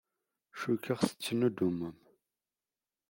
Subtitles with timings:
[0.59, 1.97] Cukkeɣ tettnuddumem.